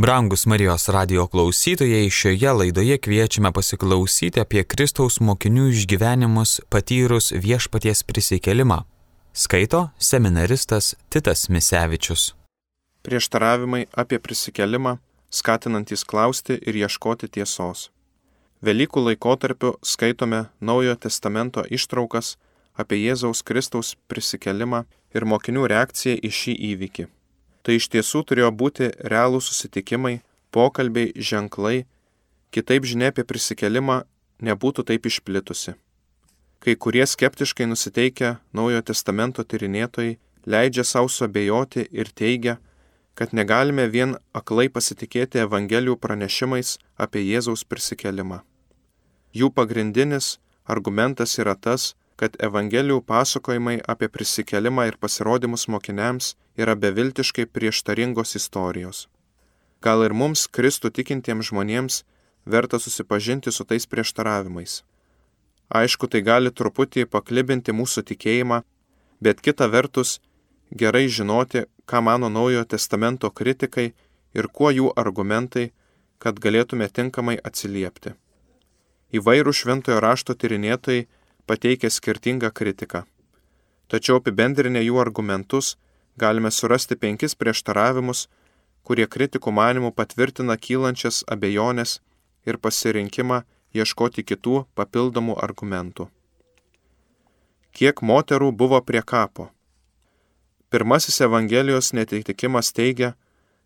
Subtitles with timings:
[0.00, 8.78] Brangus Marijos radio klausytojai, šioje laidoje kviečiame pasiklausyti apie Kristaus mokinių išgyvenimus patyrus viešpaties prisikelimą.
[9.36, 12.30] Skaito seminaristas Titas Misevičius.
[13.04, 14.96] Prieštaravimai apie prisikelimą,
[15.28, 17.90] skatinantys klausti ir ieškoti tiesos.
[18.64, 22.38] Velykų laikotarpiu skaitome Naujojo testamento ištraukas
[22.72, 27.10] apie Jėzaus Kristaus prisikelimą ir mokinių reakciją į šį įvykį.
[27.62, 30.20] Tai iš tiesų turėjo būti realūs susitikimai,
[30.54, 31.84] pokalbiai, ženklai,
[32.54, 34.02] kitaip žinia apie prisikelimą
[34.40, 35.76] nebūtų taip išplitusi.
[36.60, 42.58] Kai kurie skeptiškai nusiteikę Naujojo testamento tyrinėtojai leidžia savo suabejoti ir teigia,
[43.14, 48.40] kad negalime vien aklai pasitikėti Evangelijų pranešimais apie Jėzaus prisikelimą.
[49.36, 57.46] Jų pagrindinis argumentas yra tas, kad Evangelijų pasakojimai apie prisikelimą ir pasirodymus mokiniams yra beviltiškai
[57.48, 59.06] prieštaringos istorijos.
[59.80, 62.02] Gal ir mums, Kristų tikintiems žmonėms,
[62.44, 64.82] verta susipažinti su tais prieštaravimais.
[65.80, 68.58] Aišku, tai gali truputį paklibinti mūsų tikėjimą,
[69.24, 70.18] bet kita vertus,
[70.82, 73.92] gerai žinoti, ką mano Naujojo testamento kritikai
[74.36, 75.70] ir kuo jų argumentai,
[76.18, 78.12] kad galėtume tinkamai atsiliepti.
[79.16, 81.06] Įvairių šventojo rašto tyrinėtojai
[81.50, 83.02] pateikia skirtingą kritiką.
[83.90, 85.74] Tačiau apibendrinę jų argumentus
[86.22, 88.28] galime surasti penkis prieštaravimus,
[88.86, 91.98] kurie kritikų manimų patvirtina kylančias abejonės
[92.46, 93.42] ir pasirinkimą
[93.74, 96.08] ieškoti kitų papildomų argumentų.
[97.74, 99.50] Kiek moterų buvo prie kapo?
[100.70, 103.14] Pirmasis Evangelijos netitikimas teigia,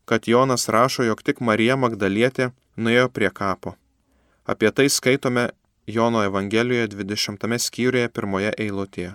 [0.05, 3.75] kad Jonas rašo, jog tik Marija Magdalietė nuėjo prie kapo.
[4.45, 5.49] Apie tai skaitome
[5.87, 9.15] Jono Evangelijoje 20 skyriuje pirmoje eilutėje.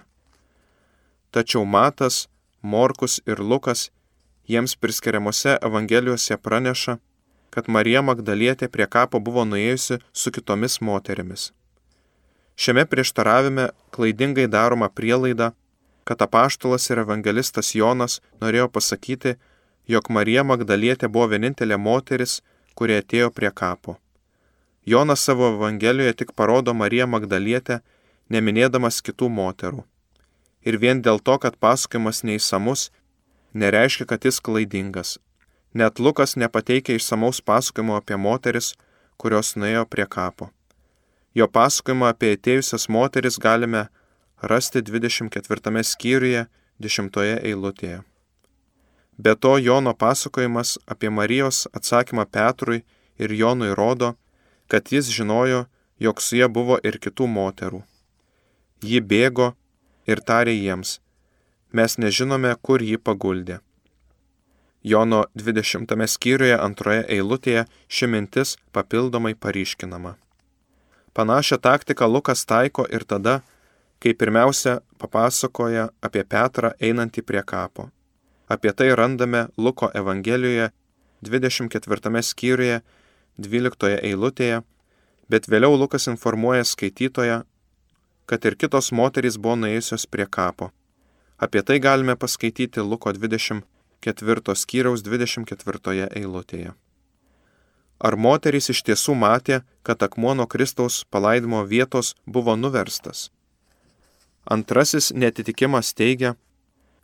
[1.32, 2.28] Tačiau Matas,
[2.62, 3.90] Morkus ir Lukas
[4.48, 6.98] jiems priskiriamuose Evangelijose praneša,
[7.50, 11.52] kad Marija Magdalietė prie kapo buvo nuėjusi su kitomis moterimis.
[12.60, 15.52] Šiame prieštaravime klaidingai daroma prielaida,
[16.04, 19.36] kad apaštalas ir evangelistas Jonas norėjo pasakyti,
[19.88, 22.42] jog Marija Magdalietė buvo vienintelė moteris,
[22.76, 23.98] kurie atėjo prie kapo.
[24.90, 27.76] Jonas savo Evangelijoje tik parodo Mariją Magdalietę,
[28.34, 29.84] neminėdamas kitų moterų.
[30.66, 32.88] Ir vien dėl to, kad pasakojimas neįsamus,
[33.54, 35.18] nereiškia, kad jis klaidingas.
[35.78, 38.72] Net Lukas nepateikia išsamaus pasakojimo apie moteris,
[39.22, 40.50] kurios nuėjo prie kapo.
[41.38, 43.84] Jo pasakojimą apie atėjusias moteris galime
[44.42, 46.48] rasti 24 skyriuje
[46.80, 48.00] 10 eilutėje.
[49.20, 52.82] Be to Jono pasakojimas apie Marijos atsakymą Petrui
[53.20, 54.16] ir Jonui rodo,
[54.70, 55.66] kad jis žinojo,
[56.00, 57.82] jog su jie buvo ir kitų moterų.
[58.86, 59.52] Ji bėgo
[60.08, 61.00] ir tarė jiems,
[61.74, 63.60] mes nežinome, kur jį paguldė.
[64.84, 70.16] Jono 20 skyriuje antroje eilutėje ši mintis papildomai paryškinama.
[71.14, 73.42] Panašią taktiką Lukas taiko ir tada,
[74.00, 77.90] kai pirmiausia papasakoja apie Petrą einantį prie kapo.
[78.48, 80.70] Apie tai randame Luko Evangelijoje
[81.22, 82.80] 24 skyriuje
[83.38, 84.64] 12 eilutėje,
[85.30, 87.44] bet vėliau Lukas informuoja skaitytoją,
[88.26, 90.72] kad ir kitos moterys buvo nuėjusios prie kapo.
[91.38, 96.74] Apie tai galime paskaityti Luko 24 skyriaus 24 eilutėje.
[98.00, 103.28] Ar moterys iš tiesų matė, kad akmuo nuo Kristaus palaidimo vietos buvo nuverstas?
[104.46, 106.36] Antrasis netitikimas teigia,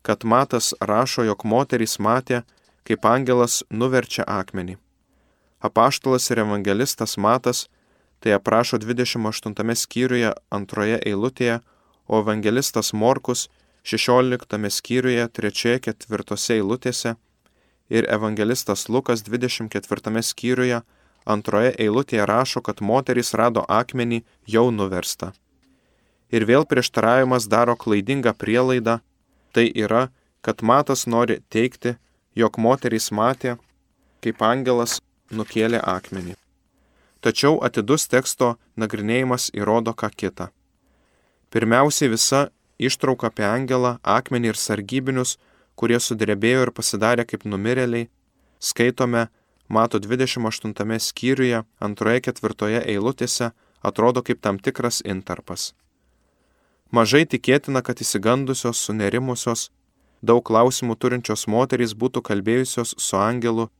[0.01, 2.43] kad Matas rašo, jog moterys matė,
[2.87, 4.77] kaip angelas nuverčia akmenį.
[5.65, 7.65] Apaštalas ir evangelistas Matas
[8.19, 11.59] tai aprašo 28 skyriuje antroje eilutėje,
[12.07, 13.47] o evangelistas Morkus
[13.85, 17.15] 16 skyriuje 3-4 eilutėse
[17.89, 20.81] ir evangelistas Lukas 24 skyriuje
[21.25, 25.33] antroje eilutėje rašo, kad moterys rado akmenį jau nuverstą.
[26.33, 28.99] Ir vėl prieštaravimas daro klaidingą prielaidą,
[29.53, 30.09] tai yra,
[30.41, 31.95] kad Matas nori teikti,
[32.35, 33.57] jog moterys matė,
[34.21, 34.99] kaip angelas
[35.31, 36.35] nukėlė akmenį.
[37.25, 40.49] Tačiau atidus teksto nagrinėjimas įrodo ką kitą.
[41.49, 45.37] Pirmiausiai visa ištrauka apie angelą, akmenį ir sargybinius,
[45.75, 48.09] kurie sudrebėjo ir pasidarė kaip numirėliai,
[48.59, 49.27] skaitome
[49.67, 53.49] Mato 28 skyriuje, antroje ketvirtoje eilutėse,
[53.81, 55.73] atrodo kaip tam tikras intarpas.
[56.91, 59.71] Mažai tikėtina, kad įsigandusios, sunerimusios,
[60.21, 63.71] daug klausimų turinčios moterys būtų kalbėjusios su angelu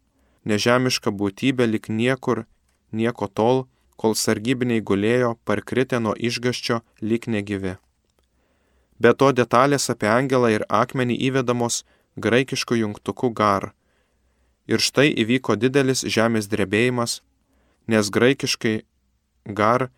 [0.46, 2.46] nežemiška būtybė lik niekur,
[2.92, 3.66] nieko tol,
[3.98, 7.76] kol sargybiniai gulėjo parkritę nuo išgaščio lik negyvi.
[9.00, 11.84] Be to detalės apie angelą ir akmenį įvedamos
[12.16, 13.74] graikišku jungtuku gar.
[14.68, 17.22] Ir štai įvyko didelis žemės drebėjimas,
[17.88, 18.76] nes graikiškai
[19.46, 19.90] gar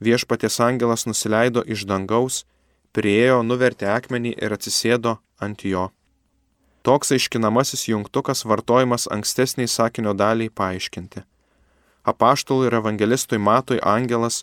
[0.00, 2.44] viešpaties angelas nusileido iš dangaus,
[2.92, 5.88] priejo, nuvertė akmenį ir atsisėdo ant jo.
[6.82, 11.20] Toks aiškinamasis jungtukas vartojimas ankstesniai sakinio daliai paaiškinti.
[12.02, 14.42] Apaštului ir evangelistui Matui angelas,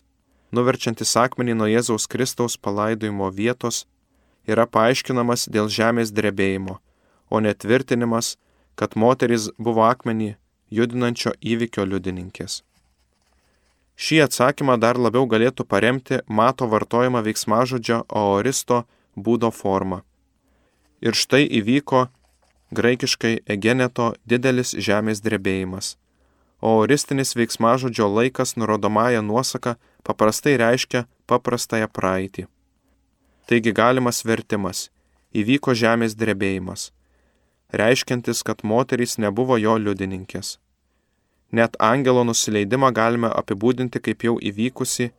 [0.56, 3.82] nuverčiantis akmenį nuo Jėzaus Kristaus palaidojimo vietos,
[4.48, 6.78] yra paaiškinamas dėl žemės drebėjimo,
[7.28, 8.38] o netvirtinimas,
[8.74, 10.30] kad moteris buvo akmenį
[10.72, 12.62] judinančio įvykio liudininkės.
[14.00, 20.00] Šį atsakymą dar labiau galėtų paremti mato vartojimą veiksmažodžio aoristo būdo forma.
[21.04, 22.06] Ir štai įvyko
[22.70, 25.96] graikiškai egeneto didelis žemės drebėjimas.
[26.60, 29.74] O aoristinis veiksmažodžio laikas nurodomąją nuosaką
[30.04, 32.46] paprastai reiškia paprastąją praeitį.
[33.46, 34.90] Taigi galimas vertimas-
[35.40, 36.90] įvyko žemės drebėjimas,
[37.72, 40.58] reiškiantis, kad moterys nebuvo jo liudininkės.
[41.52, 45.10] Net angelo nusileidimą galime apibūdinti kaip jau įvykusi,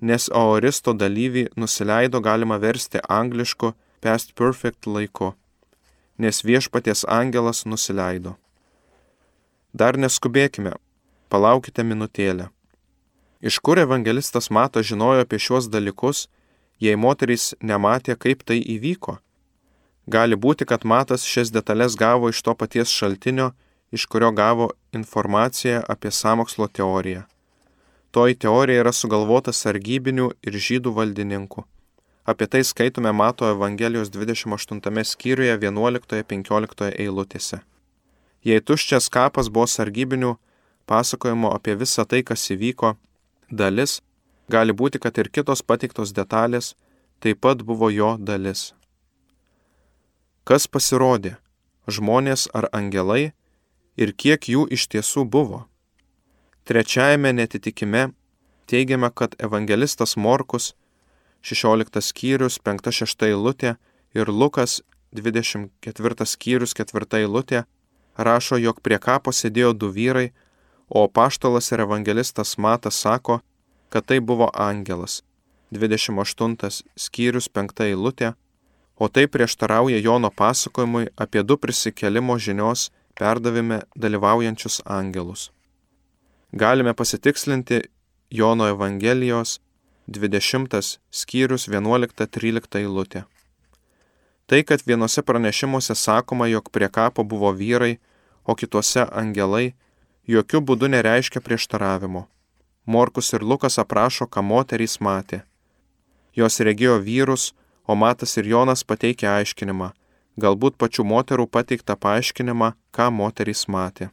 [0.00, 5.34] nes aoristo dalyvį nusileido galima versti anglišku past perfect laiku,
[6.18, 8.34] nes viešpaties angelas nusileido.
[9.72, 10.74] Dar neskubėkime,
[11.30, 12.48] palaukite minutėlę.
[13.40, 16.26] Iš kur evangelistas Mato žinojo apie šiuos dalykus,
[16.82, 19.18] jei moterys nematė, kaip tai įvyko?
[20.10, 23.52] Gali būti, kad Matas šias detalės gavo iš to paties šaltinio,
[23.92, 27.26] iš kurio gavo informaciją apie samokslo teoriją.
[28.10, 31.64] Toji teorija yra sugalvota sargybinių ir žydų valdininkų.
[32.28, 37.62] Apie tai skaitome Mato Evangelijos 28 skyriuje 11-15 eilutėse.
[38.44, 40.34] Jei tuščias kapas buvo sargybinių
[40.84, 42.90] pasakojimo apie visą tai, kas įvyko,
[43.48, 44.02] dalis,
[44.52, 46.74] gali būti, kad ir kitos pateiktos detalės
[47.24, 48.74] taip pat buvo jo dalis.
[50.44, 51.38] Kas pasirodė?
[51.88, 53.32] Žmonės ar angelai,
[53.96, 55.62] ir kiek jų iš tiesų buvo.
[56.68, 58.10] Trečiajame netitikime
[58.68, 60.74] teigiame, kad evangelistas Morkus
[61.42, 63.76] 16 skyrius 5-6 eilutė
[64.14, 64.80] ir Lukas
[65.14, 67.64] 24 skyrius 4 eilutė
[68.18, 70.32] rašo, jog prie kapo sėdėjo du vyrai,
[70.88, 73.40] o paštalas ir evangelistas Matas sako,
[73.88, 75.22] kad tai buvo angelas.
[75.72, 78.32] 28 skyrius 5 eilutė,
[78.96, 85.50] o tai prieštarauja Jono pasakojimui apie du prisikelimo žinios perdavime dalyvaujančius angelus.
[86.52, 87.82] Galime pasitikslinti
[88.30, 89.60] Jono Evangelijos
[90.08, 93.24] 20 skyrius 11-13 eilutė.
[94.48, 97.98] Tai, kad vienose pranešimuose sakoma, jog prie kapo buvo vyrai,
[98.48, 99.74] o kituose angelai,
[100.24, 102.24] jokių būdų nereiškia prieštaravimo.
[102.88, 105.42] Morkus ir Lukas aprašo, ką moterys matė.
[106.32, 107.52] Jos regėjo vyrus,
[107.84, 109.92] o Matas ir Jonas pateikia aiškinimą,
[110.40, 114.08] galbūt pačių moterų pateiktą paaiškinimą, ką moterys matė.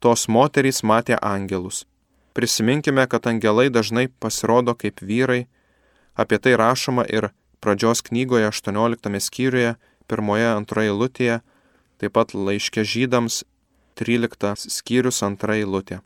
[0.00, 1.84] Tos moterys matė angelus.
[2.32, 5.46] Prisiminkime, kad angelai dažnai pasirodo kaip vyrai,
[6.16, 7.30] apie tai rašoma ir
[7.60, 9.74] pradžios knygoje 18 skyriuje,
[10.08, 11.40] pirmoje antroje eilutėje,
[12.00, 13.42] taip pat laiškė žydams
[14.00, 16.00] 13 skyrius antra eilutė.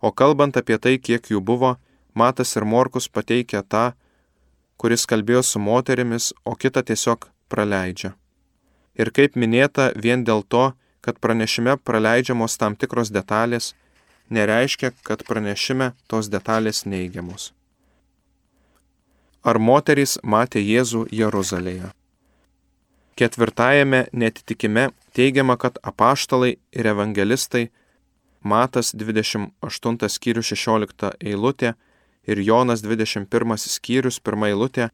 [0.00, 1.76] O kalbant apie tai, kiek jų buvo,
[2.14, 3.92] Matas ir Morkus pateikia tą,
[4.76, 8.12] kuris kalbėjo su moterimis, o kitą tiesiog praleidžia.
[8.98, 13.72] Ir kaip minėta, vien dėl to, kad pranešime praleidžiamos tam tikros detalės,
[14.30, 17.52] nereiškia, kad pranešime tos detalės neigiamos.
[19.42, 21.90] Ar moterys matė Jėzų Jeruzalėje?
[23.18, 27.70] Ketvirtajame netitikime teigiama, kad apaštalai ir evangelistai
[28.42, 31.74] Matas 28 skyrius 16 eilutė
[32.26, 34.88] ir Jonas 21 skyrius 1 eilutė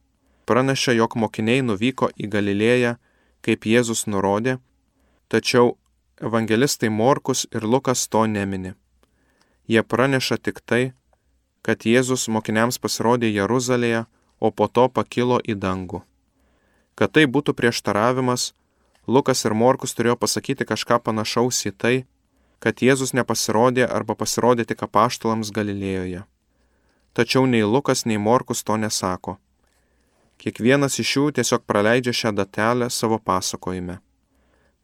[0.48, 2.96] praneša, jog mokiniai nuvyko į Galilėją
[3.44, 4.58] kaip Jėzus nurodė,
[5.28, 5.76] tačiau
[6.20, 8.74] evangelistai Morkus ir Lukas to nemini.
[9.68, 10.92] Jie praneša tik tai,
[11.62, 14.06] kad Jėzus mokiniams pasirodė Jeruzalėje,
[14.40, 16.00] o po to pakilo į dangų.
[16.94, 18.54] Kad tai būtų prieštaravimas,
[19.08, 21.94] Lukas ir Morkus turėjo pasakyti kažką panašaus į tai,
[22.64, 26.24] kad Jėzus nepasirodė arba pasirodė tik apaštalams Galilėjoje.
[27.12, 29.38] Tačiau nei Lukas, nei Morkus to nesako.
[30.38, 33.98] Kiekvienas iš jų tiesiog praleidžia šią datelę savo pasakojime.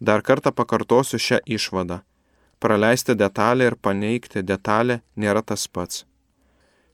[0.01, 2.01] Dar kartą pakartosiu šią išvadą.
[2.65, 6.07] Praleisti detalę ir paneigti detalę nėra tas pats.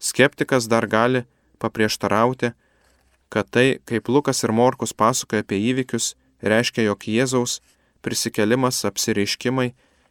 [0.03, 1.23] Skeptikas dar gali
[1.62, 2.50] paprieštarauti,
[3.31, 7.61] kad tai, kaip Lukas ir Morkus pasakoja apie įvykius, reiškia, jog Jėzaus
[8.03, 9.69] prisikelimas, apsireiškimai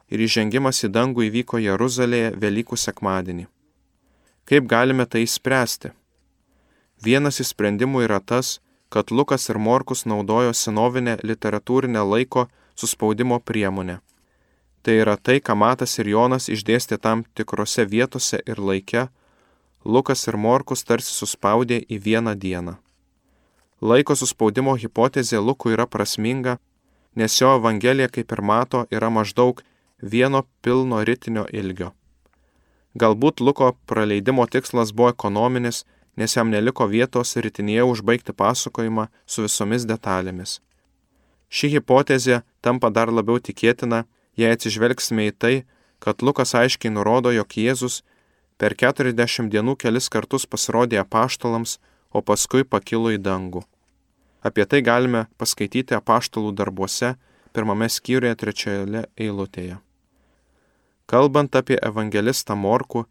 [0.08, 3.48] ir įžengimas į dangų įvyko Jeruzalėje Velykų sekmadienį.
[4.48, 5.92] Kaip galime tai spręsti?
[7.04, 14.00] Vienas iš sprendimų yra tas, kad Lukas ir Morkus naudojo senovinę literatūrinę laiko suspaudimo priemonę.
[14.82, 19.08] Tai yra tai, ką Matas ir Jonas išdėstė tam tikrose vietose ir laike,
[19.84, 22.74] Lukas ir Morkus tarsi suspaudė į vieną dieną.
[23.80, 26.58] Laiko suspaudimo hipotezė Lukui yra prasminga,
[27.16, 29.62] nes jo evangelija, kaip ir mato, yra maždaug
[30.02, 31.94] vieno pilno ritinio ilgio.
[33.00, 35.84] Galbūt Luko praleidimo tikslas buvo ekonominis,
[36.16, 40.58] nes jam neliko vietos ritinėje užbaigti pasakojimą su visomis detalėmis.
[41.48, 44.04] Ši hipotezė tampa dar labiau tikėtina,
[44.38, 45.54] jei atsižvelgsime į tai,
[46.00, 48.02] kad Lukas aiškiai nurodo, jog Jėzus
[48.60, 51.78] per 40 dienų kelis kartus pasirodė apaštalams,
[52.10, 53.62] o paskui pakilo į dangų.
[54.42, 57.14] Apie tai galime paskaityti apaštalų darbuose,
[57.54, 59.78] pirmame skyriuje trečioje eilutėje.
[61.10, 63.04] Kalbant apie evangelistą Morku,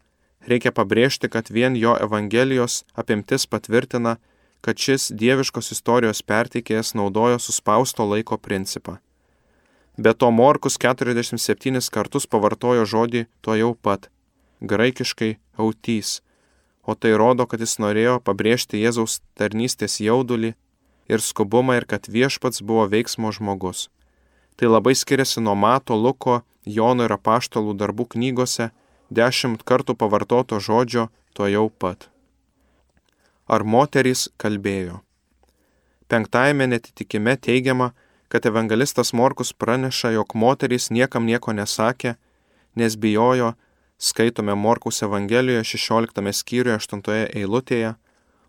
[0.48, 4.16] reikia pabrėžti, kad vien jo evangelijos apimtis patvirtina,
[4.60, 8.98] kad šis dieviškos istorijos perteikėjas naudojo suspausto laiko principą.
[9.98, 14.08] Be to Morkus 47 kartus pavartojo žodį tuo jau pat,
[14.62, 16.20] graikiškai autys,
[16.86, 20.54] o tai rodo, kad jis norėjo pabrėžti Jėzaus tarnystės jaudulį
[21.10, 23.88] ir skubumą ir kad viešpats buvo veiksmo žmogus.
[24.56, 28.70] Tai labai skiriasi nuo Mato, Luko, Jono ir apaštalų darbų knygose
[29.10, 32.10] dešimt kartų pavartoto žodžio to jau pat.
[33.48, 35.00] Ar moterys kalbėjo?
[36.10, 37.92] Penktajame netitikime teigiama,
[38.30, 42.14] kad evangelistas Morkus praneša, jog moterys niekam nieko nesakė,
[42.78, 43.54] nes bijojo,
[43.98, 47.02] skaitome Morkaus Evangelijoje 16 skyriuje 8
[47.34, 47.94] eilutėje,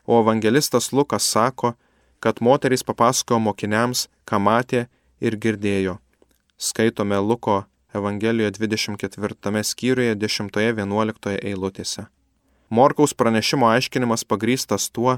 [0.06, 1.74] o evangelistas Lukas sako,
[2.20, 4.86] kad moterys papasakojo mokiniams, ką matė
[5.20, 5.98] ir girdėjo.
[6.58, 12.06] Skaitome Luko Evangelijoje 24 skyriuje 10-11 eilutėse.
[12.70, 15.18] Morkaus pranešimo aiškinimas pagrystas tuo,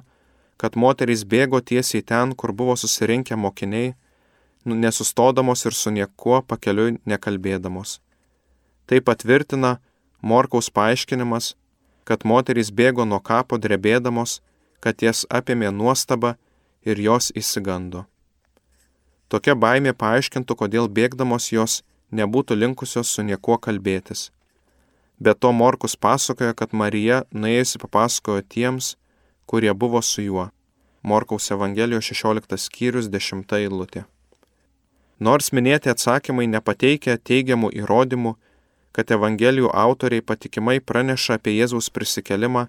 [0.58, 3.92] kad moterys bėgo tiesiai ten, kur buvo susirinkę mokiniai,
[4.66, 8.00] nesustodamos ir su niekuo pakeliui nekalbėdamos.
[8.88, 9.78] Tai patvirtina
[10.22, 11.54] Morkaus paaiškinimas,
[12.04, 14.42] kad moterys bėgo nuo kapo drebėdamos,
[14.80, 16.36] kad jas apėmė nuostaba
[16.84, 18.06] ir jos įsigando.
[19.28, 24.30] Tokia baimė paaiškintų, kodėl bėgdamos jos nebūtų linkusios su niekuo kalbėtis.
[25.20, 28.96] Be to Morkus pasakoja, kad Marija nuėjusi papasakojo tiems,
[29.46, 30.50] kurie buvo su juo.
[31.04, 34.06] Morkaus Evangelijos 16 skyrius 10 eilutė.
[35.20, 38.36] Nors minėti atsakymai nepateikia teigiamų įrodymų,
[38.94, 42.68] kad Evangelijų autoriai patikimai praneša apie Jėzaus prisikelimą,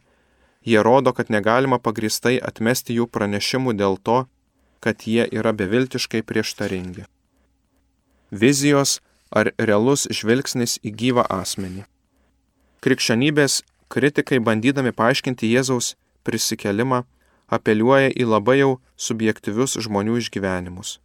[0.65, 4.25] jie rodo, kad negalima pagristai atmesti jų pranešimų dėl to,
[4.81, 7.05] kad jie yra beviltiškai prieštaringi.
[8.31, 11.85] Vizijos ar realus žvilgsnis į gyvą asmenį.
[12.85, 17.05] Krikščionybės kritikai bandydami paaiškinti Jėzaus prisikelimą
[17.49, 20.99] apeliuoja į labai jau subjektyvius žmonių išgyvenimus.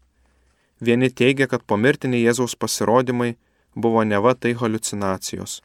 [0.81, 3.33] Vieni teigia, kad pomirtiniai Jėzaus pasirodymai
[3.75, 5.59] buvo neva tai halucinacijos,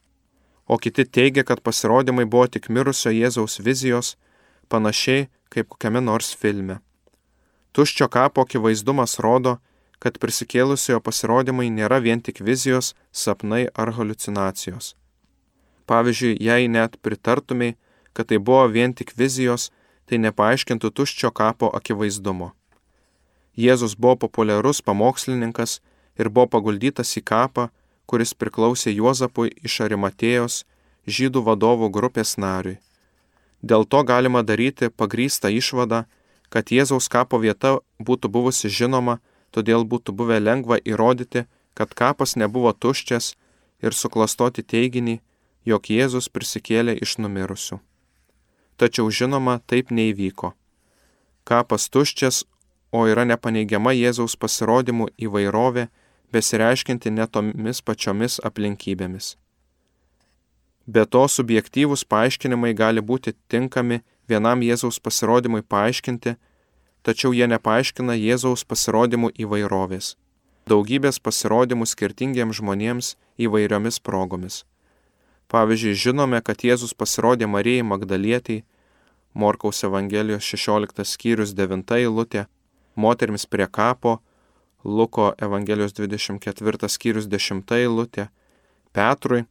[0.67, 4.15] o kiti teigia, kad pasirodymai buvo tik mirusio Jėzaus vizijos,
[4.67, 6.81] panašiai kaip kokiame nors filme.
[7.71, 9.57] Tuščio kapo akivaizdumas rodo,
[9.99, 14.93] kad prisikėlusiojo pasirodymai nėra vien tik vizijos, sapnai ar halucinacijos.
[15.87, 17.75] Pavyzdžiui, jei net pritartumai,
[18.13, 19.71] kad tai buvo vien tik vizijos,
[20.05, 22.51] tai nepaaiškintų tuščio kapo akivaizdumo.
[23.55, 25.79] Jėzus buvo populiarus pamokslininkas
[26.19, 27.69] ir buvo paguldytas į kapą,
[28.05, 30.63] kuris priklausė Juozapui iš Arimatėjos,
[31.07, 32.77] žydų vadovų grupės nariui.
[33.61, 36.05] Dėl to galima daryti pagrystą išvadą,
[36.49, 39.19] kad Jėzaus kapo vieta būtų buvusi žinoma,
[39.51, 43.33] todėl būtų buvę lengva įrodyti, kad kapas nebuvo tuščias
[43.81, 45.19] ir suklastoti teiginį,
[45.65, 47.79] jog Jėzus prisikėlė iš numirusių.
[48.77, 50.53] Tačiau žinoma, taip neįvyko.
[51.47, 52.43] Kapas tuščias,
[52.95, 55.87] o yra nepaneigiama Jėzaus pasirodymų įvairovė,
[56.35, 59.35] besireiškinti netomis pačiomis aplinkybėmis.
[60.85, 66.35] Be to, subjektyvūs paaiškinimai gali būti tinkami vienam Jėzaus pasirodymui paaiškinti,
[67.05, 70.13] tačiau jie nepaaiškina Jėzaus pasirodymų įvairovės.
[70.69, 74.63] Daugybės pasirodymų skirtingiems žmonėms įvairiomis progomis.
[75.53, 78.63] Pavyzdžiui, žinome, kad Jėzus pasirodė Marijai Magdalietiai,
[79.33, 82.45] Morkaus Evangelijos 16 skyrius 9 eilutė,
[82.95, 84.19] moterims prie kapo,
[84.83, 88.27] Luko Evangelijos 24 skyrius 10 eilutė,
[88.93, 89.45] Petrui,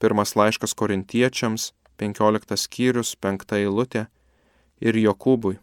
[0.00, 4.06] pirmas laiškas korintiečiams, 15 skyrius 5 eilutė,
[4.80, 5.58] ir Jokūbui.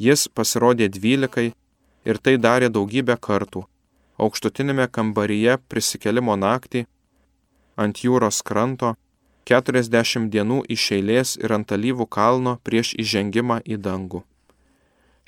[0.00, 1.50] Jis pasirodė dvylikai
[2.08, 3.66] ir tai darė daugybę kartų.
[4.20, 6.86] Aukštutinėme kambaryje prisikelimo naktį,
[7.76, 8.94] ant jūros kranto,
[9.48, 14.22] 40 dienų iš eilės ir ant alyvų kalno prieš įžengimą į dangų.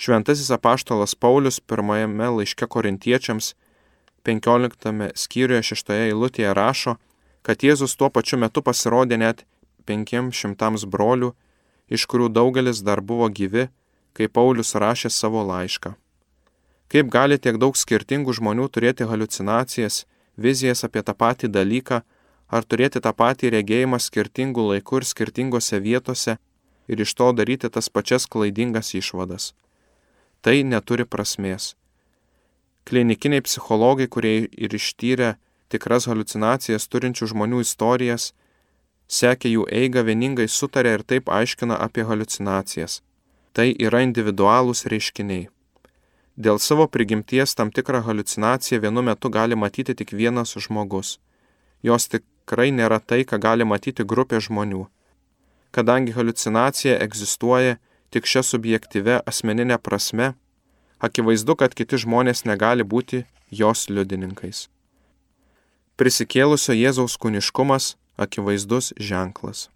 [0.02, 3.52] Šventasis apaštalas Paulius pirmajame laiške korintiečiams
[4.26, 6.96] 15 skyriuje 6 eilutėje rašo,
[7.46, 9.44] kad Jėzus tuo pačiu metu pasirodė net
[9.86, 11.30] 500 brolių,
[11.86, 13.68] iš kurių daugelis dar buvo gyvi,
[14.18, 15.94] kai Paulius rašė savo laišką.
[16.90, 20.02] Kaip gali tiek daug skirtingų žmonių turėti halucinacijas,
[20.34, 22.02] vizijas apie tą patį dalyką,
[22.50, 26.40] ar turėti tą patį regėjimą skirtingų laikų ir skirtingose vietose
[26.90, 29.52] ir iš to daryti tas pačias klaidingas išvadas.
[30.42, 31.76] Tai neturi prasmės.
[32.82, 35.36] Klinikiniai psichologai, kurie ir ištyrė
[35.70, 38.32] tikras halucinacijas turinčių žmonių istorijas,
[39.06, 43.00] sekė jų eigą vieningai sutarė ir taip aiškina apie halucinacijas.
[43.54, 45.46] Tai yra individualūs reiškiniai.
[46.36, 51.18] Dėl savo prigimties tam tikrą halucinaciją vienu metu gali matyti tik vienas žmogus.
[51.86, 54.86] Jos tikrai nėra tai, ką gali matyti grupė žmonių.
[55.76, 57.76] Kadangi halucinacija egzistuoja
[58.12, 60.32] tik šią subjektyvę asmeninę prasme,
[61.00, 64.68] akivaizdu, kad kiti žmonės negali būti jos liudininkais.
[65.96, 69.68] Prisikėlusio Jėzaus kūniškumas akivaizdus ženklas.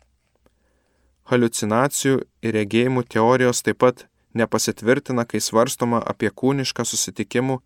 [1.27, 7.59] Halucinacijų ir regėjimų teorijos taip pat nepasitvirtina, kai svarstoma apie kūnišką susitikimų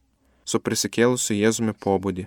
[0.45, 2.27] su prisikėlusiu Jėzumi pobūdį.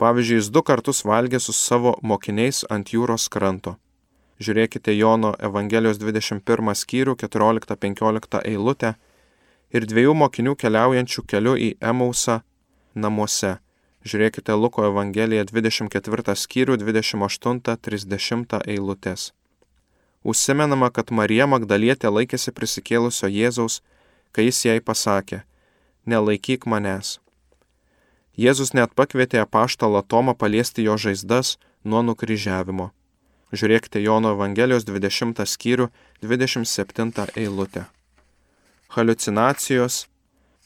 [0.00, 3.76] Pavyzdžiui, jis du kartus valgė su savo mokiniais ant jūros kranto.
[4.42, 8.94] Žiūrėkite Jono Evangelijos 21 skyrių 14-15 eilutę
[9.70, 12.40] ir dviejų mokinių keliaujančių keliu į Emausą
[12.94, 13.58] namuose.
[14.02, 19.30] Žiūrėkite Luko Evangeliją 24 skyrių 28-30 eilutės.
[20.24, 23.80] Užsimenama, kad Marija Magdalietė laikėsi prisikėlusio Jėzaus,
[24.34, 25.42] kai jis jai pasakė,
[26.06, 27.20] nelaikyk manęs.
[28.34, 32.90] Jėzus net pakvietė apaštalą Tomą paliesti jo žaizdas nuo nukryžiavimo.
[33.52, 35.90] Žiūrėkite Jono Evangelijos 20 skyrių
[36.24, 37.88] 27 eilutę
[38.92, 40.06] halucinacijos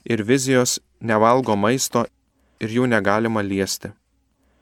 [0.04, 2.04] ir vizijos nevalgo maisto
[2.60, 3.92] ir jų negalima liesti.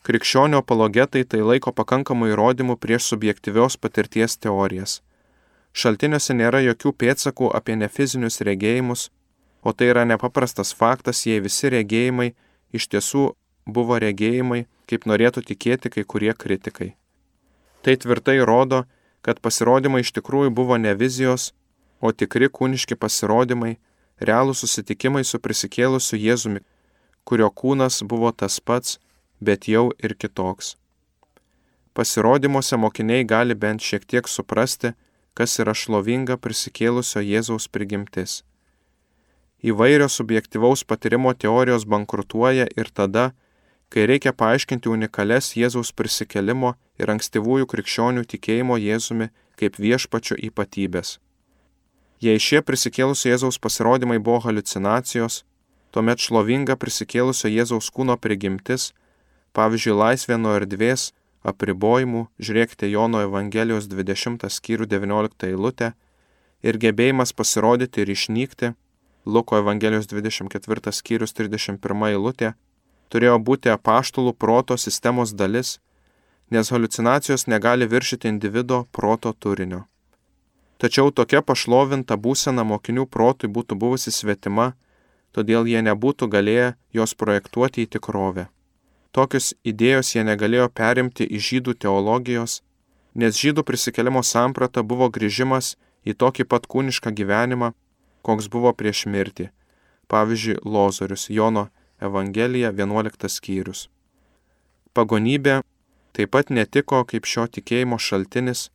[0.05, 4.99] Krikščionio apologetai tai laiko pakankamų įrodymų prieš subjektyvios patirties teorijas.
[5.73, 9.09] Šaltiniuose nėra jokių pėdsakų apie nefizinius regėjimus,
[9.65, 12.35] o tai yra nepaprastas faktas, jei visi regėjimai
[12.77, 13.31] iš tiesų
[13.65, 16.93] buvo regėjimai, kaip norėtų tikėti kai kurie kritikai.
[17.85, 18.85] Tai tvirtai rodo,
[19.21, 21.51] kad pasirodymai iš tikrųjų buvo ne vizijos,
[22.01, 23.75] o tikri kūniški pasirodymai,
[24.21, 26.63] realūs susitikimai su prisikėlusiu Jėzumi,
[27.29, 28.99] kurio kūnas buvo tas pats,
[29.41, 30.77] bet jau ir kitoks.
[31.95, 34.95] Pasirodymuose mokiniai gali bent šiek tiek suprasti,
[35.35, 38.43] kas yra šlovinga prisikėlusio Jėzaus prigimtis.
[39.65, 43.33] Įvairios subjektivaus patyrimo teorijos bankrutuoja ir tada,
[43.89, 49.31] kai reikia paaiškinti unikales Jėzaus prisikelimo ir ankstyvųjų krikščionių tikėjimo Jėzumi
[49.61, 51.19] kaip viešpačio ypatybės.
[52.23, 55.43] Jei šie prisikėlusio Jėzaus pasirodymai buvo halucinacijos,
[55.93, 58.93] tuomet šlovinga prisikėlusio Jėzaus kūno prigimtis,
[59.55, 61.13] pavyzdžiui, laisvė nuo erdvės,
[61.45, 65.93] apribojimų, žiūrėkite Jono Evangelijos 20 skyrių 19 eilutę,
[66.65, 68.73] ir gebėjimas pasirodyti ir išnykti,
[69.25, 72.55] Luko Evangelijos 24 skyrius 31 eilutė,
[73.09, 75.79] turėjo būti apaštalų proto sistemos dalis,
[76.51, 79.85] nes halucinacijos negali viršyti individo proto turinio.
[80.79, 84.73] Tačiau tokia pašlovinta būsena mokinių protui būtų buvusi svetima,
[85.33, 88.49] todėl jie nebūtų galėję jos projektuoti į tikrovę.
[89.15, 92.63] Tokios idėjos jie negalėjo perimti iš žydų teologijos,
[93.15, 97.73] nes žydų prisikelimo samprata buvo grįžimas į tokį pat kūnišką gyvenimą,
[98.27, 99.51] koks buvo prieš mirtį.
[100.11, 101.69] Pavyzdžiui, Lozorius Jono
[102.01, 103.87] Evangelija 11 skyrius.
[104.93, 105.63] Pagonybė
[106.15, 108.69] taip pat netiko kaip šio tikėjimo šaltinis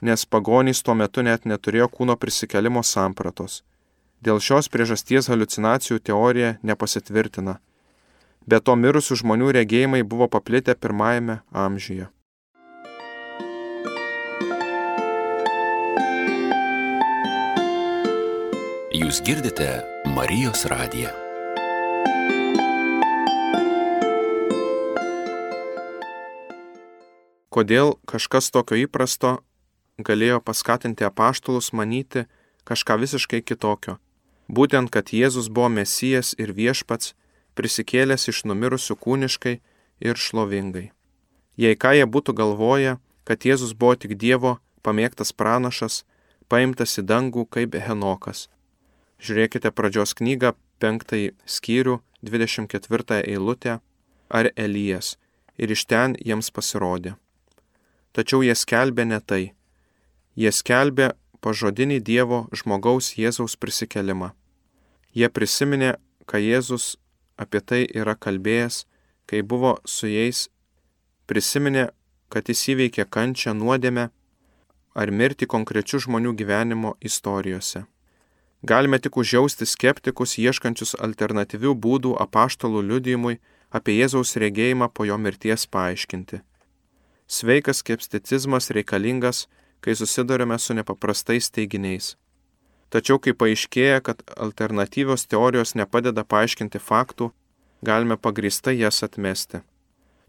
[0.00, 3.62] nes pagonys tuo metu net neturėjo kūno prisikelimo sampratos.
[4.20, 7.58] Dėl šios priežasties halucinacijų teorija nepasitvirtina.
[8.46, 12.08] Be to mirusių žmonių regėjimai buvo paplitę pirmajame amžiuje.
[18.96, 19.68] Jūs girdite
[20.08, 21.25] Marijos radiją.
[27.56, 29.30] Kodėl kažkas tokio įprasto
[30.04, 32.26] galėjo paskatinti apaštalus manyti
[32.68, 33.94] kažką visiškai kitokio.
[34.52, 37.14] Būtent, kad Jėzus buvo mesijas ir viešpats,
[37.56, 39.54] prisikėlęs iš numirusių kūniškai
[40.04, 40.90] ir šlovingai.
[41.56, 46.04] Jei ką jie būtų galvoję, kad Jėzus buvo tik Dievo pamėgtas pranašas,
[46.52, 48.50] paimtas į dangų kaip Henokas.
[49.16, 53.80] Žiūrėkite pradžios knygą, penktąjį skyrių, 24 eilutę,
[54.28, 55.16] ar Elijas,
[55.56, 57.16] ir iš ten jiems pasirodė.
[58.16, 59.44] Tačiau jie skelbė ne tai,
[60.36, 64.34] Jie skelbė pažodinį Dievo žmogaus Jėzaus prisikelimą.
[65.16, 65.94] Jie prisiminė,
[66.28, 66.98] ką Jėzus
[67.40, 68.84] apie tai yra kalbėjęs,
[69.24, 70.50] kai buvo su jais,
[71.24, 71.88] prisiminė,
[72.28, 74.10] kad jis įveikė kančią nuodėmę
[74.92, 77.86] ar mirti konkrečių žmonių gyvenimo istorijose.
[78.60, 83.38] Galime tik užjausti skeptikus ieškančius alternatyvių būdų apaštalų liudijimui
[83.72, 86.42] apie Jėzaus regėjimą po jo mirties paaiškinti.
[87.26, 89.46] Sveikas skepticizmas reikalingas,
[89.80, 92.14] kai susidurime su nepaprastais teiginiais.
[92.90, 97.32] Tačiau kai paaiškėja, kad alternatyvios teorijos nepadeda paaiškinti faktų,
[97.82, 99.62] galime pagristai jas atmesti.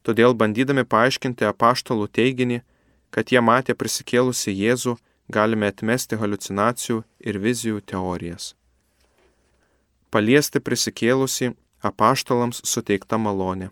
[0.01, 2.61] Todėl bandydami paaiškinti apaštalų teiginį,
[3.13, 4.97] kad jie matė prisikėlusi Jėzų,
[5.29, 8.55] galime atmesti halucinacijų ir vizijų teorijas.
[10.09, 11.51] Paliesti prisikėlusi
[11.83, 13.69] apaštalams suteikta malonė.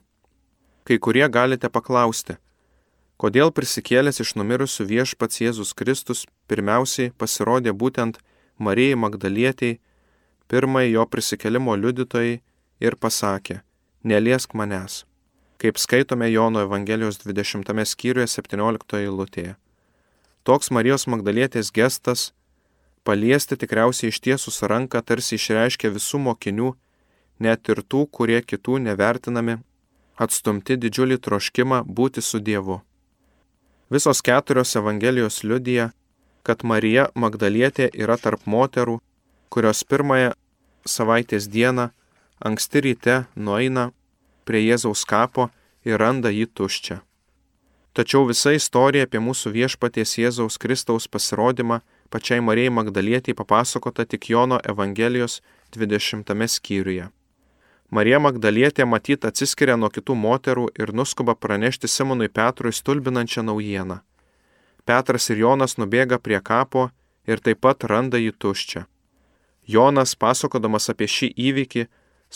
[0.85, 2.35] Kai kurie galite paklausti,
[3.21, 8.19] kodėl prisikėlęs iš numirusių viešpats Jėzus Kristus pirmiausiai pasirodė būtent
[8.57, 9.79] Marijai Magdalietiai,
[10.47, 12.39] pirmai jo prisikelimo liudytojai
[12.83, 13.61] ir pasakė,
[14.03, 15.03] neliesk manęs,
[15.57, 19.55] kaip skaitome Jono Evangelijos 20 skyriuje 17 eilutėje.
[20.45, 22.31] Toks Marijos Magdalietės gestas
[23.03, 26.73] paliesti tikriausiai ištiesus ranką tarsi išreiškia visų mokinių,
[27.39, 29.57] net ir tų, kurie kitų nevertinami,
[30.21, 32.83] atstumti didžiulį troškimą būti su Dievu.
[33.95, 35.91] Visos keturios Evangelijos liudija,
[36.43, 38.97] kad Marija Magdalietė yra tarp moterų,
[39.47, 40.33] kurios pirmąją
[40.83, 41.85] savaitės dieną
[42.49, 43.85] anksti ryte nueina
[44.43, 45.47] prie Jėzaus kapo
[45.87, 46.97] ir randa jį tuščią.
[47.95, 51.79] Tačiau visa istorija apie mūsų viešpaties Jėzaus Kristaus pasirodymą
[52.11, 55.39] pačiai Marijai Magdalietiai papasakota tik Jono Evangelijos
[55.77, 57.07] 20 skyriuje.
[57.95, 64.01] Marija Magdalietė matyt atsiskiria nuo kitų moterų ir nuskuba pranešti Simonui Petrui stulbinančią naujieną.
[64.83, 66.89] Petras ir Jonas nubėga prie kapo
[67.29, 68.83] ir taip pat randa jį tuščią.
[69.75, 71.87] Jonas, pasakodamas apie šį įvykį,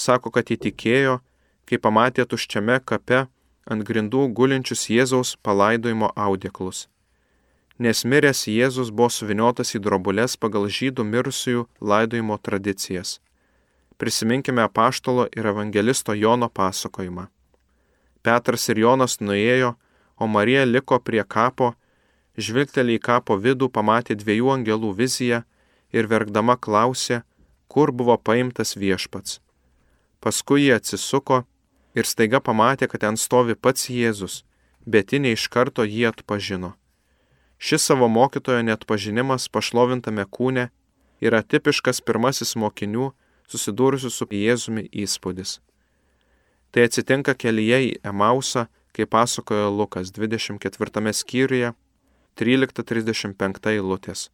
[0.06, 1.19] sako, kad įtikėjo,
[1.67, 3.26] kai pamatė tuščiame kape
[3.67, 6.88] ant grindų gulinčius Jėzaus palaidojimo audeklus.
[7.80, 13.19] Nes miręs Jėzus buvo suviniotas į drobulės pagal žydų mirusiųjų laidojimo tradicijas.
[13.99, 17.27] Prisiminkime apaštalo ir evangelisto Jono pasakojimą.
[18.23, 19.73] Petras ir Jonas nuėjo,
[20.15, 21.73] o Marija liko prie kapo,
[22.39, 25.43] žvilgtelį į kapo vidų pamatė dviejų angelų viziją
[25.91, 27.21] ir verkdama klausė,
[27.67, 29.39] kur buvo paimtas viešpats.
[30.23, 31.43] Paskui jie atsisuko
[31.95, 34.43] ir staiga pamatė, kad ten stovi pats Jėzus,
[34.85, 36.75] bet ji iš karto jį atpažino.
[37.59, 40.69] Šis savo mokytojo net pažinimas pašlovintame kūne
[41.19, 43.12] yra tipiškas pirmasis mokinių
[43.49, 45.59] susidūrusių su Jėzumi įspūdis.
[46.71, 51.73] Tai atsitinka kelyje į Emausą, kaip pasakojo Lukas 24 skyriuje
[52.38, 54.29] 13.35 eilutės.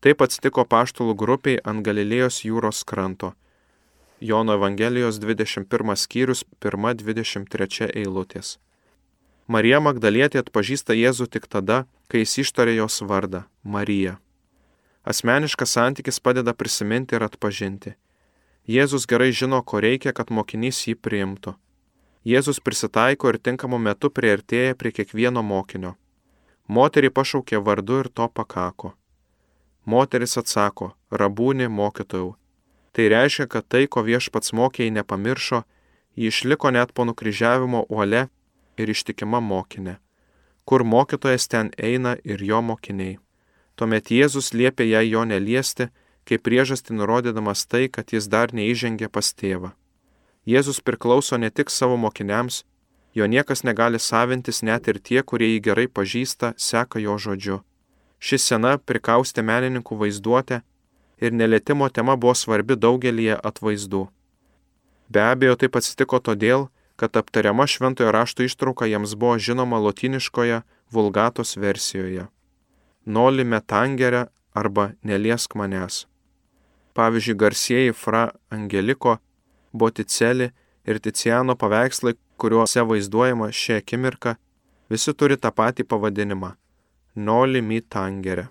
[0.00, 3.34] Taip atsitiko paštulų grupiai ant Galilėjos jūros kranto
[4.20, 8.58] Jono Evangelijos 21 skyrius 1-23 eilutės.
[9.46, 13.42] Marija Magdalietė atpažįsta Jėzų tik tada, kai jis ištarė jos vardą-
[13.74, 14.16] Marija.
[15.04, 17.94] Asmeniškas santykis padeda prisiminti ir atpažinti.
[18.66, 21.56] Jėzus gerai žino, ko reikia, kad mokinys jį priimtų.
[22.24, 25.96] Jėzus prisitaiko ir tinkamu metu prieartėja prie kiekvieno mokinio.
[26.68, 28.94] Moterį pašaukė vardu ir to pakako.
[29.84, 32.32] Moteris atsako, rabūni mokytojau,
[32.94, 35.64] Tai reiškia, kad tai, ko viešpats mokėjai nepamiršo,
[36.14, 38.28] jį išliko net po nukryžiavimo uole
[38.78, 39.96] ir ištikima mokinė.
[40.64, 43.18] Kur mokytojas ten eina ir jo mokiniai.
[43.74, 45.88] Tuomet Jėzus liepė jai jo neliesti,
[46.28, 49.72] kaip priežastį nurodydamas tai, kad jis dar neįžengė pas tėvą.
[50.44, 52.64] Jėzus priklauso ne tik savo mokiniams,
[53.14, 57.62] jo niekas negali savintis net ir tie, kurie jį gerai pažįsta, seka jo žodžiu.
[58.18, 60.60] Ši sena prikaustė menininkų vaizduotę
[61.20, 64.06] ir nelėtimo tema buvo svarbi daugelie atvaizdų.
[65.08, 71.56] Be abejo, taip atsitiko todėl, kad aptariama šventojo rašto ištrauka jiems buvo žinoma lotiniškoje vulgatos
[71.56, 72.26] versijoje.
[73.04, 76.06] Noli metangere arba neliesk manęs.
[76.94, 79.18] Pavyzdžiui, garsieji Fra Angeliko,
[79.72, 80.50] Boticeli
[80.86, 84.36] ir Ticiano paveikslai, kuriuose vaizduojama ši akimirka,
[84.90, 86.54] visi turi tą patį pavadinimą-
[87.26, 88.48] Noli mitangere.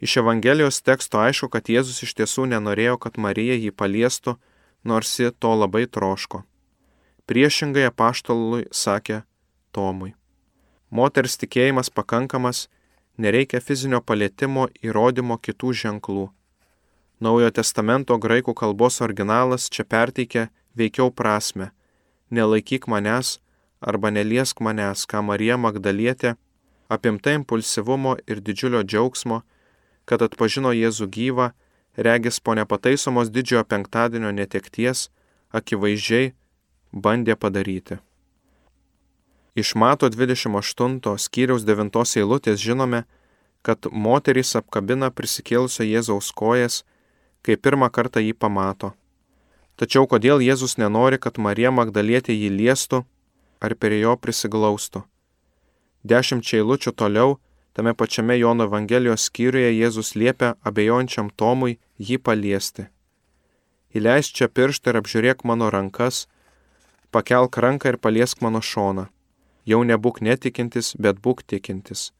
[0.00, 4.36] Iš Evangelijos teksto aišku, kad Jėzus iš tiesų nenorėjo, kad Marija jį paliestų,
[4.84, 6.42] nors ji to labai troško.
[7.26, 9.22] Priešingai apaštalui sakė
[9.72, 10.14] Tomui.
[10.90, 12.68] Moters tikėjimas pakankamas,
[13.16, 16.26] nereikia fizinio palėtimo įrodymo kitų ženklų.
[17.22, 21.70] Naujojo testamento graikų kalbos originalas čia perteikia veikiau prasme-
[22.34, 23.38] nelaikyk manęs
[23.80, 26.34] arba neliesk manęs, ką Marija Magdalietė,
[26.88, 29.42] apimta impulsyvumo ir didžiulio džiaugsmo,
[30.04, 31.52] kad atpažino Jėzų gyvą,
[31.96, 35.08] regis po nepataisomos didžiojo penktadienio netekties,
[35.52, 36.32] akivaizdžiai
[36.92, 37.98] bandė padaryti.
[39.54, 43.04] Iš Mato 28 skyriaus 9 eilutės žinome,
[43.62, 46.82] kad moterys apkabina prisikėlusio Jėzaus kojas,
[47.42, 48.92] kai pirmą kartą jį pamato.
[49.76, 53.02] Tačiau kodėl Jėzus nenori, kad Marija Magdalietė jį liestų
[53.60, 55.04] ar prie jo prisiglaustų?
[56.02, 57.38] Dešimt eilučių toliau,
[57.72, 62.88] tame pačiame Jono Evangelijos skyriuje Jėzus liepia abejojančiam Tomui jį paliesti.
[63.94, 66.26] Įleisk čia pirštą ir apžiūrėk mano rankas,
[67.10, 69.08] pakelk ranką ir paliesk mano šoną
[69.62, 72.10] Jau nebūk netikintis, bet būk tikintis.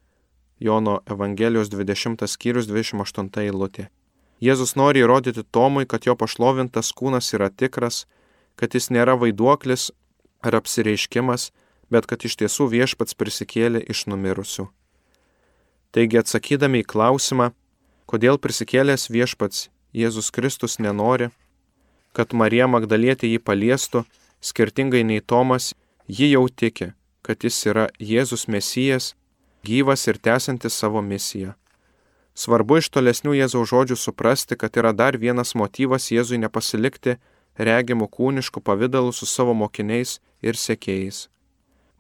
[0.63, 3.89] Jono Evangelijos 20 skyrius 28 eilutė.
[4.43, 8.07] Jėzus nori įrodyti Tomui, kad jo pašlovintas kūnas yra tikras,
[8.59, 9.93] kad jis nėra vaiduoklis
[10.43, 11.53] ar apsireiškimas,
[11.93, 14.67] bet kad iš tiesų viešpats prisikėlė iš numirusių.
[15.93, 17.53] Taigi atsakydami į klausimą,
[18.11, 21.29] kodėl prisikėlęs viešpats Jėzus Kristus nenori,
[22.17, 24.07] kad Marija Magdalietė jį paliestų,
[24.41, 25.73] skirtingai nei Tomas,
[26.09, 29.13] ji jau tiki, kad jis yra Jėzus Mesijas,
[29.63, 31.53] gyvas ir tęsantis savo misiją.
[32.35, 37.19] Svarbu iš tolesnių Jėzaus žodžių suprasti, kad yra dar vienas motyvas Jėzui nepasilikti
[37.59, 41.29] regimų kūniškų pavydalų su savo mokiniais ir sekėjais.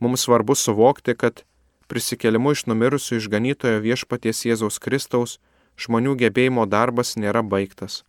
[0.00, 1.44] Mums svarbu suvokti, kad
[1.92, 5.38] prisikelimu iš numirusių išganytojo viešpaties Jėzaus Kristaus
[5.76, 8.02] žmonių gebėjimo darbas nėra baigtas.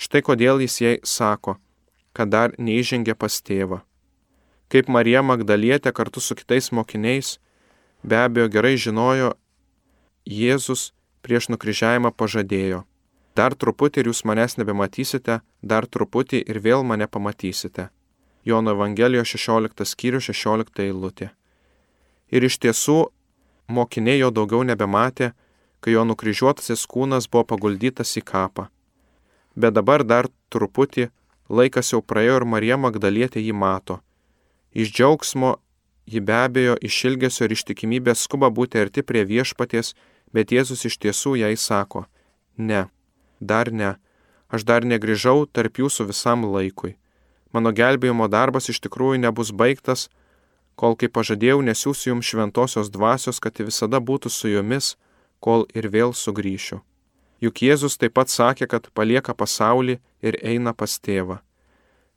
[0.00, 1.58] Štai kodėl jis jai sako,
[2.16, 3.84] kad dar neįžengė pas tėvą
[4.74, 7.36] kaip Marija Magdalietė kartu su kitais mokiniais
[8.02, 9.34] be abejo gerai žinojo,
[10.26, 10.90] Jėzus
[11.24, 12.84] prieš nukryžiavimą pažadėjo.
[13.34, 17.88] Dar truputį ir jūs manęs nebematysite, dar truputį ir vėl mane pamatysite.
[18.44, 21.32] Jono Evangelijos 16 skyrių 16 eilutė.
[22.30, 22.98] Ir iš tiesų,
[23.68, 25.32] mokiniai jo daugiau nebematė,
[25.80, 28.68] kai jo nukryžiuotasis kūnas buvo paguldytas į kapą.
[29.56, 31.10] Bet dabar dar truputį,
[31.48, 34.00] laikas jau praėjo ir Marija Magdalietė jį mato
[34.74, 35.56] Iš džiaugsmo
[36.06, 39.94] ji be abejo iš ilgesio ir ištikimybės skuba būti arti prie viešpaties,
[40.34, 42.04] bet Jėzus iš tiesų jai sako,
[42.58, 42.88] ne,
[43.40, 43.94] dar ne,
[44.50, 46.96] aš dar negrįžau tarp jūsų visam laikui.
[47.54, 50.08] Mano gelbėjimo darbas iš tikrųjų nebus baigtas,
[50.74, 54.96] kol kaip pažadėjau nesiųsiu jums šventosios dvasios, kad ji visada būtų su jumis,
[55.38, 56.82] kol ir vėl sugrįšiu.
[57.40, 61.44] Juk Jėzus taip pat sakė, kad palieka pasaulį ir eina pas tėvą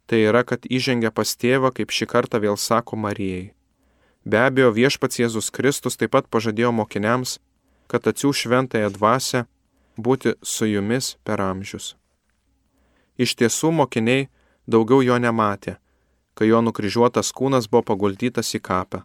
[0.08, 3.52] tai yra, kad įžengia pas tėvą, kaip šį kartą vėl sako Marijai.
[4.28, 7.38] Be abejo, viešpats Jėzus Kristus taip pat pažadėjo mokiniams,
[7.88, 9.46] kad atsiū šventąją dvasę
[9.98, 11.96] būti su jumis per amžius.
[13.18, 14.28] Iš tiesų mokiniai
[14.68, 15.78] daugiau jo nematė,
[16.38, 19.02] kai jo nukryžiuotas kūnas buvo paguldytas į kapą,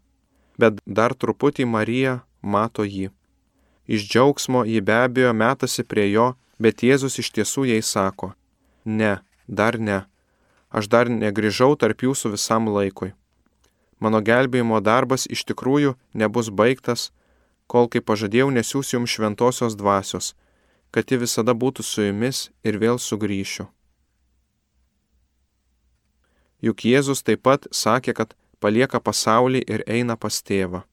[0.61, 3.09] bet dar truputį Marija mato jį.
[3.89, 8.35] Iš džiaugsmo ji be abejo metasi prie jo, bet Jėzus iš tiesų jai sako,
[8.85, 9.19] ne,
[9.49, 10.05] dar ne,
[10.71, 13.13] aš dar negrįžau tarp jūsų visam laikui.
[14.03, 17.11] Mano gelbėjimo darbas iš tikrųjų nebus baigtas,
[17.67, 20.35] kol kaip pažadėjau nesiūs jums šventosios dvasios,
[20.93, 23.69] kad ji visada būtų su jumis ir vėl sugrįšiu.
[26.63, 30.85] Juk Jėzus taip pat sakė, kad palieka pasaulį ir eina pas tėvą.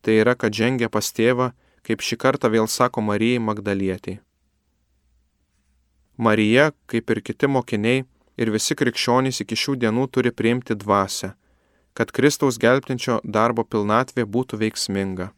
[0.00, 1.52] Tai yra, kad žengia pas tėvą,
[1.84, 4.20] kaip šį kartą vėl sako Marijai Magdalietiai.
[6.16, 8.04] Marija, kaip ir kiti mokiniai,
[8.38, 11.34] ir visi krikščionys iki šių dienų turi priimti dvasę,
[11.94, 15.32] kad Kristaus gelbtinčio darbo pilnatvė būtų veiksminga.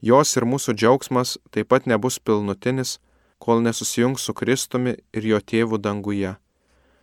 [0.00, 2.98] Jos ir mūsų džiaugsmas taip pat nebus pilnutinis,
[3.38, 6.36] kol nesusijungs su Kristumi ir jo tėvu danguje.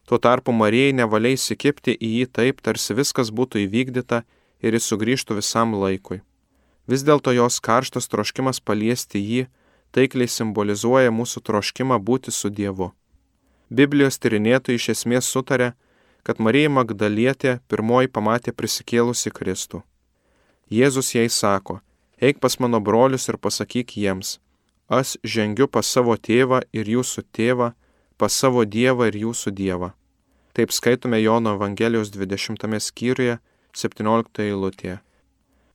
[0.08, 4.24] Tuo tarpu Marijai nevaliai įsikipti į jį taip, tarsi viskas būtų įvykdyta
[4.64, 6.22] ir jis sugrįžtų visam laikui.
[6.88, 9.48] Vis dėlto jos karštas troškimas paliesti jį
[9.92, 12.94] taikliai simbolizuoja mūsų troškimą būti su Dievu.
[13.70, 15.74] Biblijos tyrinėtojai iš esmės sutarė,
[16.24, 19.84] kad Marija Magdalietė pirmoji pamatė prisikėlusi Kristų.
[20.72, 21.82] Jėzus jai sako,
[22.22, 24.40] eik pas mano brolius ir pasakyk jiems,
[24.90, 27.74] aš žengiu pas savo tėvą ir jūsų tėvą,
[28.18, 29.92] pas savo dievą ir jūsų dievą.
[30.54, 33.38] Taip skaitome Jono Evangelijos 20 skyriuje
[33.74, 34.98] 17 eilutėje.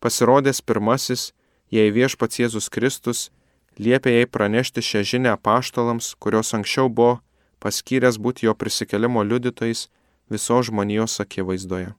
[0.03, 1.31] Pasirodęs pirmasis,
[1.71, 3.31] jei viešpats Jėzus Kristus
[3.79, 7.21] liepė jai pranešti šią žinę paštalams, kurios anksčiau buvo
[7.63, 9.87] paskyręs būti jo prisikelimo liudytojais
[10.31, 11.93] visos žmonijos akivaizdoje.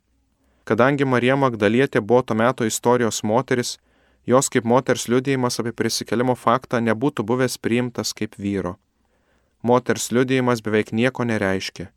[0.67, 3.77] Kadangi Marija Magdalietė buvo to meto istorijos moteris,
[4.25, 8.77] jos kaip moters liudėjimas apie prisikelimo faktą nebūtų buvęs priimtas kaip vyro.
[9.63, 11.89] Moters liudėjimas beveik nieko nereiškia,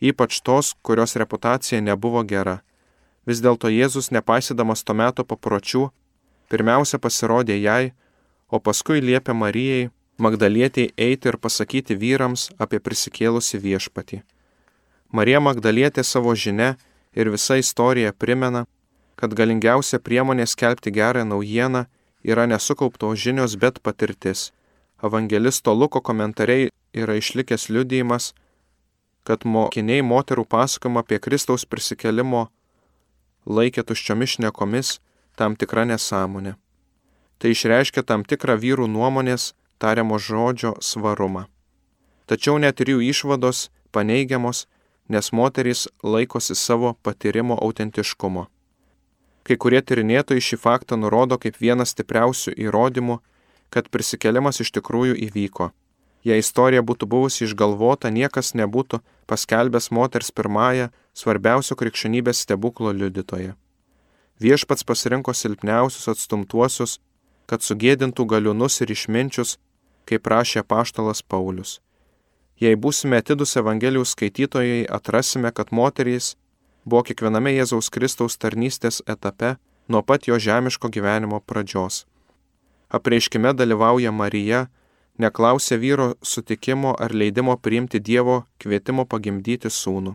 [0.00, 2.60] ypač tos, kurios reputacija nebuvo gera.
[3.26, 5.88] Vis dėlto Jėzus, nepaisydamas to meto papročių,
[6.50, 7.92] pirmiausia pasirodė jai,
[8.50, 14.22] o paskui liepė Marijai Magdalietei eiti ir pasakyti vyrams apie prisikėlusi viešpatį.
[15.12, 16.76] Marija Magdalietė savo žinia
[17.12, 18.64] ir visa istorija primena,
[19.16, 21.86] kad galingiausia priemonė skelbti gerą naujieną
[22.24, 24.52] yra nesukauptos žinios, bet patirtis.
[25.02, 28.32] Evangelisto Luko komentariai yra išlikęs liudijimas,
[29.26, 32.46] kad mokiniai moterų pasakojimą apie Kristaus prisikelimo
[33.46, 34.96] laikė tuščiomis šnekomis
[35.36, 36.56] tam tikra nesąmonė.
[37.38, 41.46] Tai išreiškia tam tikrą vyrų nuomonės tariamo žodžio svarumą.
[42.26, 44.66] Tačiau net ir jų išvados paneigiamos,
[45.08, 48.48] nes moterys laikosi savo patyrimo autentiškumo.
[49.46, 53.20] Kai kurie tyrinėtojai šį faktą nurodo kaip vieną stipriausių įrodymų,
[53.70, 55.70] kad prisikelimas iš tikrųjų įvyko.
[56.26, 58.98] Jei istorija būtų buvusi išgalvota, niekas nebūtų
[59.30, 63.54] paskelbęs moters pirmąją svarbiausio krikščionybės stebuklo liudytoje.
[64.42, 66.98] Viešpats pasirinko silpniausius atstumtuosius,
[67.46, 69.56] kad sugėdintų galiūnus ir išminčius,
[70.06, 71.78] kaip prašė paštalas Paulius.
[72.58, 76.34] Jei būsime atidus Evangelijų skaitytojai, atrasime, kad moterys
[76.86, 79.56] buvo kiekviename Jėzaus Kristaus tarnystės etape
[79.90, 82.04] nuo pat jo žemiško gyvenimo pradžios.
[82.88, 84.66] Apreiškime dalyvauja Marija,
[85.18, 90.14] neklausė vyro sutikimo ar leidimo priimti Dievo kvietimo pagimdyti sūnų.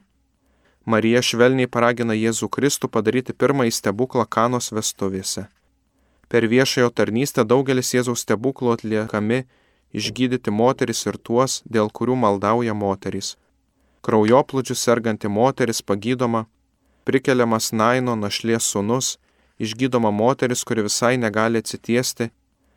[0.86, 5.46] Marija švelniai paragina Jėzų Kristų padaryti pirmąjį stebuklą Kanos vestuvėse.
[6.32, 9.44] Per viešojo tarnystę daugelis Jėzaus stebuklų atliekami
[9.92, 13.36] išgydyti moteris ir tuos, dėl kurių maldauja moterys.
[14.02, 16.48] Kraujoplūdžių serganti moteris pagydoma,
[17.06, 19.18] prikeliamas Naino našlės sunus,
[19.60, 22.32] išgydoma moteris, kuri visai negali atsitiesti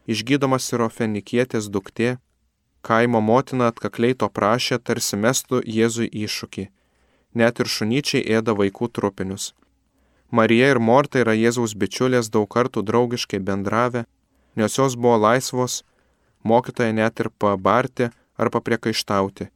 [0.07, 2.17] išgydomas ir ofenikietės duktė,
[2.85, 6.69] kaimo motina atkakliai to prašė, tarsi mestų Jėzui iššūkį.
[7.35, 9.53] Net ir šunyčiai ėda vaikų trupinius.
[10.31, 14.05] Marija ir Morta yra Jėzaus bičiulės daug kartų draugiškai bendravę,
[14.57, 15.83] nes jos buvo laisvos,
[16.43, 19.51] mokytoja net ir pabarti ar papriekaištauti.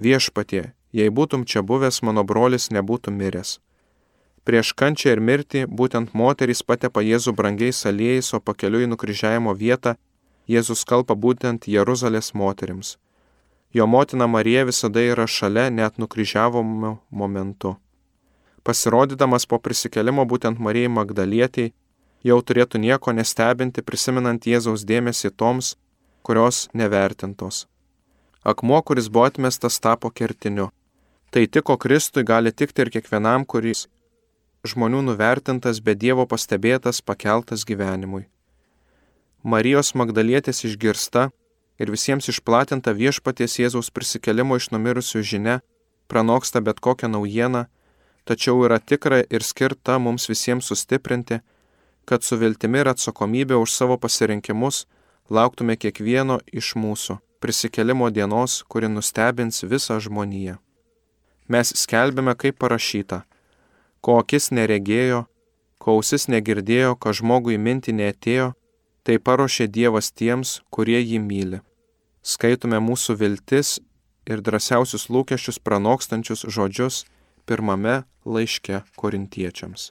[0.00, 3.58] Viešpatie, jei būtum čia buvęs, mano brolis nebūtų miręs.
[4.44, 9.96] Prieš kančią ir mirtį būtent moterys patepa Jėzų brangiais aliejais, o pakeliui nukryžiavimo vietą
[10.48, 12.96] Jėzus kalba būtent Jeruzalės moterims.
[13.72, 17.76] Jo motina Marija visada yra šalia net nukryžiavimo momentu.
[18.64, 21.72] Pasirodydamas po prisikelimo būtent Marijai Magdalietiai,
[22.24, 25.76] jau turėtų nieko nestebinti prisimenant Jėzaus dėmesį toms,
[26.22, 27.66] kurios nevertintos.
[28.42, 30.70] Akmuo, kuris buvo atmestas, tapo kertiniu.
[31.30, 33.86] Tai tiko Kristui gali tikti ir kiekvienam, kuris
[34.66, 38.26] žmonių nuvertintas, bet Dievo pastebėtas, pakeltas gyvenimui.
[39.42, 41.30] Marijos Magdalietės išgirsta
[41.80, 45.60] ir visiems išplatinta viešpaties Jėzaus prisikelimo iš numirusių žinia
[46.10, 47.64] pranoksta bet kokią naujieną,
[48.28, 51.40] tačiau yra tikra ir skirta mums visiems sustiprinti,
[52.04, 54.84] kad su viltimi ir atsakomybė už savo pasirinkimus
[55.30, 60.58] lauktume kiekvieno iš mūsų prisikelimo dienos, kuri nustebins visą žmoniją.
[61.48, 63.22] Mes skelbime, kaip parašyta
[64.00, 65.24] ko akis neregėjo,
[65.80, 68.52] ko ausis negirdėjo, ką žmogui minti neatėjo,
[69.04, 71.60] tai paruošė Dievas tiems, kurie jį myli.
[72.22, 73.78] Skaitome mūsų viltis
[74.28, 77.04] ir drąsiausius lūkesčius pranokstančius žodžius
[77.48, 79.90] pirmame laiške korintiečiams.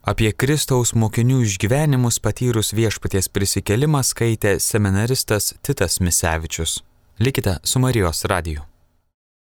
[0.00, 6.80] Apie Kristaus mokinių išgyvenimus patyrus viešpaties prisikelimą skaitė seminaristas Titas Misevičius.
[7.20, 8.69] Likite su Marijos radiju.